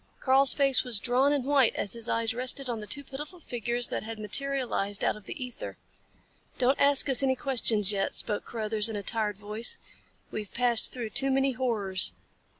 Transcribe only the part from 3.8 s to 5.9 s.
that had materialized out of the ether.